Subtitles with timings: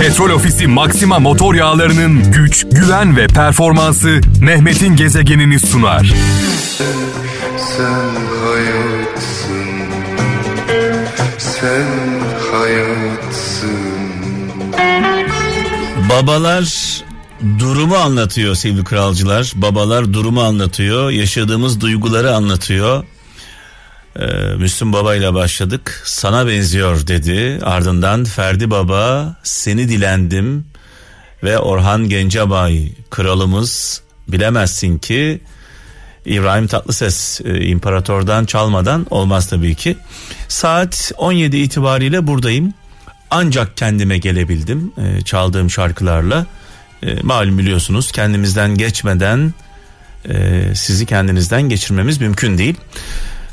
[0.00, 6.14] Petrol Ofisi Maxima motor yağlarının güç, güven ve performansı Mehmet'in gezegenini sunar.
[7.76, 8.14] Sen
[8.44, 9.66] hayatsın
[11.38, 11.86] Sen
[12.52, 13.70] hayatsın
[16.10, 16.64] Babalar
[17.58, 19.52] durumu anlatıyor sevgili kralcılar.
[19.54, 21.10] Babalar durumu anlatıyor.
[21.10, 23.04] Yaşadığımız duyguları anlatıyor.
[24.18, 26.02] Ee, Müslüm Baba ile başladık.
[26.04, 27.64] Sana benziyor dedi.
[27.64, 30.64] Ardından Ferdi Baba seni dilendim
[31.42, 35.40] ve Orhan Gencebay kralımız bilemezsin ki
[36.24, 39.96] İbrahim Tatlıses e, imparatordan çalmadan olmaz tabii ki.
[40.48, 42.74] Saat 17 itibariyle buradayım.
[43.30, 46.46] Ancak kendime gelebildim e, çaldığım şarkılarla.
[47.02, 49.54] E, malum biliyorsunuz kendimizden geçmeden
[50.28, 52.74] e, sizi kendinizden geçirmemiz mümkün değil.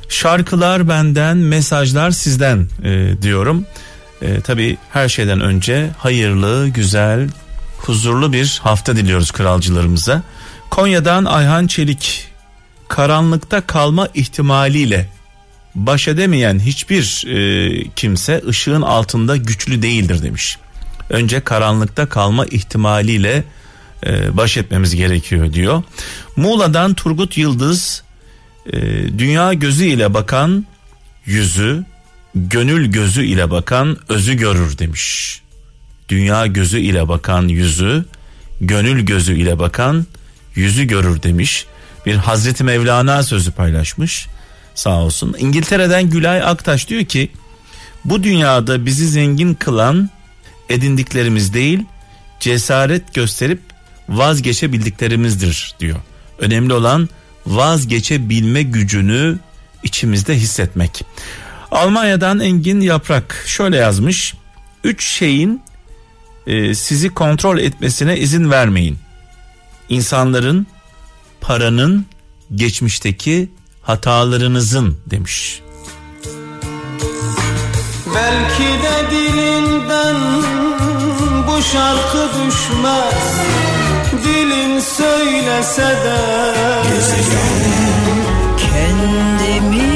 [0.10, 3.66] Şarkılar benden, mesajlar sizden e, diyorum.
[4.22, 7.30] E, tabii her şeyden önce hayırlı, güzel,
[7.78, 10.24] huzurlu bir hafta diliyoruz kralcılarımıza.
[10.70, 12.28] Konya'dan Ayhan Çelik
[12.88, 15.10] karanlıkta kalma ihtimaliyle
[15.76, 20.58] baş edemeyen hiçbir e, kimse ışığın altında güçlü değildir demiş.
[21.10, 23.44] Önce karanlıkta kalma ihtimaliyle
[24.06, 25.84] e, baş etmemiz gerekiyor diyor.
[26.36, 28.04] Muğla'dan Turgut Yıldız
[28.66, 28.80] e,
[29.20, 30.66] dünya gözü ile bakan
[31.26, 31.86] yüzü,
[32.36, 35.42] gönül gözü ile bakan özü görür demiş.
[36.10, 38.06] Dünya gözü ile bakan yüzü,
[38.62, 40.06] gönül gözü ile bakan
[40.56, 41.66] yüzü görür demiş.
[42.06, 44.28] Bir Hazreti Mevlana sözü paylaşmış
[44.76, 45.36] sağ olsun.
[45.40, 47.32] İngiltere'den Gülay Aktaş diyor ki
[48.06, 50.10] bu dünyada bizi zengin kılan
[50.70, 51.80] edindiklerimiz değil
[52.40, 53.60] cesaret gösterip
[54.10, 56.00] vazgeçebildiklerimizdir diyor.
[56.40, 57.10] Önemli olan
[57.48, 59.40] vazgeçebilme gücünü
[59.84, 61.06] içimizde hissetmek.
[61.72, 64.34] Almanya'dan Engin Yaprak şöyle yazmış.
[64.84, 65.62] Üç şeyin
[66.48, 68.98] e, sizi kontrol etmesine izin vermeyin.
[69.90, 70.68] İnsanların,
[71.42, 72.06] paranın,
[72.56, 73.50] geçmişteki
[73.82, 75.62] hatalarınızın demiş.
[78.16, 80.16] Belki de dilinden
[81.48, 83.73] bu şarkı düşmez
[85.24, 86.18] söylese de
[88.58, 89.94] Kendimi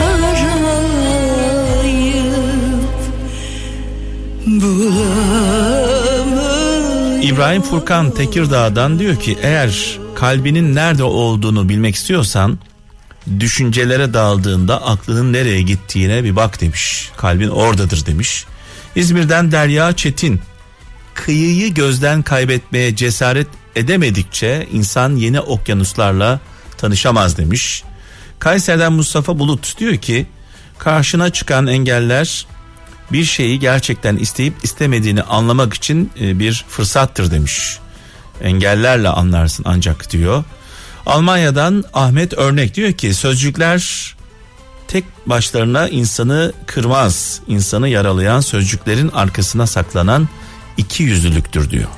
[0.00, 1.44] arayıp
[4.46, 5.22] bulamıyorum.
[7.22, 12.58] İbrahim Furkan Tekirdağ'dan diyor ki eğer kalbinin nerede olduğunu bilmek istiyorsan
[13.40, 17.10] düşüncelere daldığında aklının nereye gittiğine bir bak demiş.
[17.16, 18.44] Kalbin oradadır demiş.
[18.96, 20.40] İzmir'den Derya Çetin
[21.24, 23.46] kıyıyı gözden kaybetmeye cesaret
[23.76, 26.40] edemedikçe insan yeni okyanuslarla
[26.76, 27.84] tanışamaz demiş.
[28.38, 30.26] Kayseri'den Mustafa Bulut diyor ki
[30.78, 32.46] karşına çıkan engeller
[33.12, 37.78] bir şeyi gerçekten isteyip istemediğini anlamak için e, bir fırsattır demiş.
[38.42, 40.44] Engellerle anlarsın ancak diyor.
[41.06, 44.14] Almanya'dan Ahmet Örnek diyor ki sözcükler
[44.88, 47.40] tek başlarına insanı kırmaz.
[47.48, 50.28] insanı yaralayan sözcüklerin arkasına saklanan
[50.78, 51.88] iki yüzlülüktür diyor.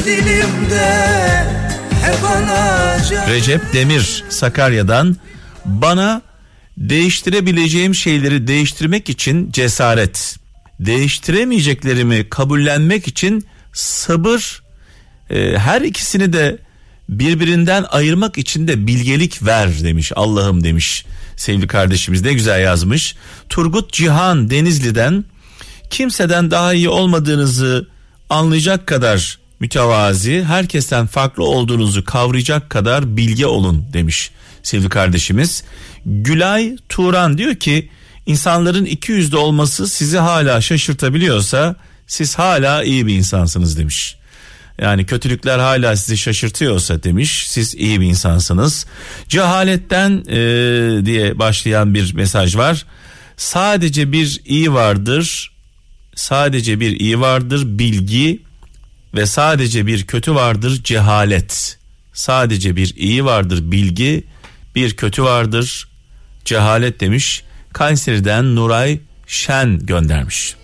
[0.04, 1.44] dilimde
[2.04, 3.30] hep anacağım.
[3.30, 5.16] Recep Demir Sakarya'dan
[5.64, 6.22] bana
[6.78, 10.36] değiştirebileceğim şeyleri değiştirmek için cesaret,
[10.80, 14.62] değiştiremeyeceklerimi kabullenmek için sabır,
[15.30, 16.58] e, her ikisini de
[17.08, 21.04] birbirinden ayırmak için de bilgelik ver demiş Allah'ım demiş
[21.36, 23.16] sevgili kardeşimiz ne güzel yazmış.
[23.48, 25.24] Turgut Cihan Denizli'den
[25.90, 27.88] kimseden daha iyi olmadığınızı
[28.30, 34.30] anlayacak kadar mütevazi, herkesten farklı olduğunuzu kavrayacak kadar bilge olun demiş
[34.62, 35.64] sevgili kardeşimiz.
[36.06, 37.90] Gülay Turan diyor ki
[38.30, 41.76] insanların iki yüzlü olması sizi hala şaşırtabiliyorsa
[42.06, 44.16] siz hala iyi bir insansınız demiş.
[44.80, 48.86] Yani kötülükler hala sizi şaşırtıyorsa demiş siz iyi bir insansınız.
[49.28, 50.36] Cehaletten e,
[51.06, 52.86] diye başlayan bir mesaj var.
[53.36, 55.52] Sadece bir iyi vardır.
[56.14, 58.42] Sadece bir iyi vardır bilgi
[59.14, 61.78] ve sadece bir kötü vardır cehalet.
[62.12, 64.24] Sadece bir iyi vardır bilgi,
[64.74, 65.88] bir kötü vardır
[66.44, 67.44] cehalet demiş.
[67.72, 70.60] Kayseri'den Nuray Şen göndermiş.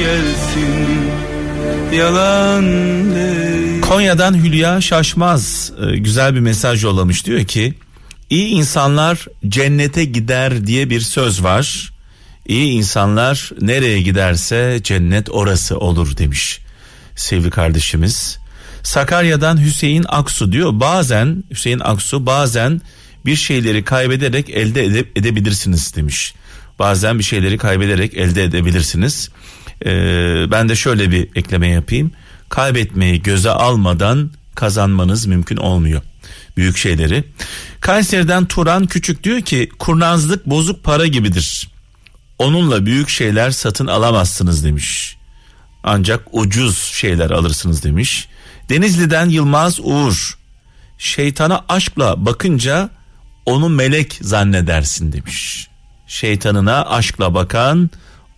[0.00, 1.09] gelsin
[1.92, 2.64] Yalan
[3.14, 7.74] değil Konya'dan Hülya Şaşmaz e, güzel bir mesaj yollamış diyor ki
[8.30, 11.92] iyi insanlar cennete gider diye bir söz var.
[12.46, 16.58] İyi insanlar nereye giderse cennet orası olur demiş
[17.16, 18.38] sevgili kardeşimiz.
[18.82, 22.80] Sakarya'dan Hüseyin Aksu diyor bazen Hüseyin Aksu bazen
[23.26, 26.34] bir şeyleri kaybederek elde ede- edebilirsiniz demiş.
[26.78, 29.30] Bazen bir şeyleri kaybederek elde edebilirsiniz.
[29.86, 32.12] Ee, ben de şöyle bir ekleme yapayım.
[32.48, 36.02] Kaybetmeyi göze almadan kazanmanız mümkün olmuyor.
[36.56, 37.24] Büyük şeyleri.
[37.80, 41.68] Kayseri'den Turan Küçük diyor ki kurnazlık bozuk para gibidir.
[42.38, 45.16] Onunla büyük şeyler satın alamazsınız demiş.
[45.84, 48.28] Ancak ucuz şeyler alırsınız demiş.
[48.68, 50.38] Denizli'den Yılmaz Uğur.
[50.98, 52.90] Şeytana aşkla bakınca
[53.46, 55.68] onu melek zannedersin demiş.
[56.06, 57.90] Şeytanına aşkla bakan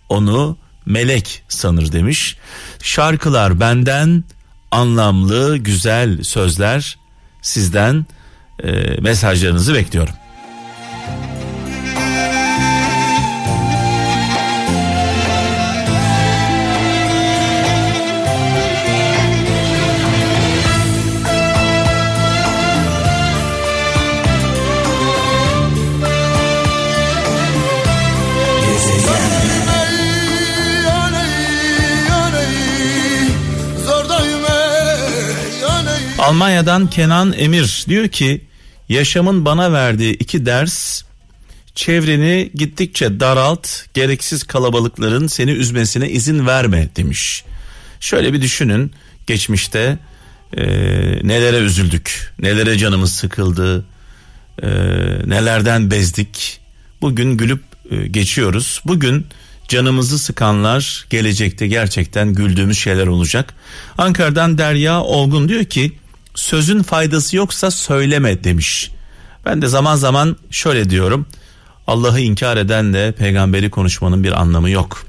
[0.09, 2.37] onu melek sanır demiş.
[2.81, 4.23] Şarkılar benden
[4.71, 6.97] anlamlı güzel sözler
[7.41, 8.05] sizden
[8.63, 8.71] e,
[9.01, 10.13] mesajlarınızı bekliyorum.
[36.23, 38.41] Almanya'dan Kenan Emir diyor ki
[38.89, 41.03] yaşamın bana verdiği iki ders
[41.75, 47.43] çevreni gittikçe daralt gereksiz kalabalıkların seni üzmesine izin verme demiş.
[47.99, 48.91] Şöyle bir düşünün
[49.27, 49.99] geçmişte
[50.57, 50.63] e,
[51.23, 53.85] nelere üzüldük nelere canımız sıkıldı
[54.63, 54.67] e,
[55.25, 56.59] nelerden bezdik
[57.01, 59.27] bugün gülüp e, geçiyoruz bugün
[59.67, 63.53] canımızı sıkanlar gelecekte gerçekten güldüğümüz şeyler olacak.
[63.97, 65.91] Ankara'dan Derya Olgun diyor ki
[66.35, 68.91] sözün faydası yoksa söyleme demiş.
[69.45, 71.25] Ben de zaman zaman şöyle diyorum.
[71.87, 75.05] Allah'ı inkar eden de peygamberi konuşmanın bir anlamı yok.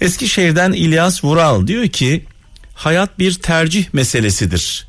[0.00, 2.24] Eskişehir'den İlyas Vural diyor ki
[2.74, 4.86] hayat bir tercih meselesidir.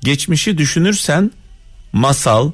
[0.00, 1.30] Geçmişi düşünürsen
[1.92, 2.52] masal,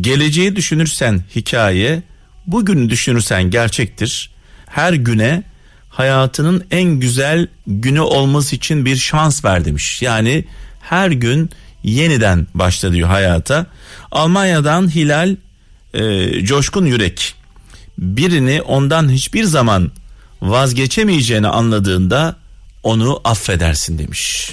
[0.00, 2.02] geleceği düşünürsen hikaye,
[2.46, 4.30] bugünü düşünürsen gerçektir.
[4.66, 5.42] Her güne
[5.90, 10.02] hayatının en güzel günü olması için bir şans ver demiş.
[10.02, 10.44] Yani
[10.80, 11.50] her gün
[11.86, 13.66] yeniden başla hayata.
[14.10, 15.36] Almanya'dan Hilal
[15.94, 17.34] e, Coşkun Yürek
[17.98, 19.90] birini ondan hiçbir zaman
[20.42, 22.36] vazgeçemeyeceğini anladığında
[22.82, 24.52] onu affedersin demiş.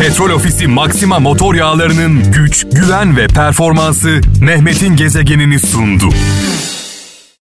[0.00, 6.08] Petrol Ofisi Maxima motor yağlarının güç, güven ve performansı Mehmet'in gezegenini sundu.